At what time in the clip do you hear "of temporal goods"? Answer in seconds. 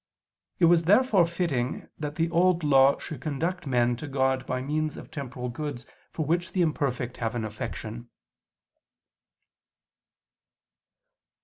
4.97-5.85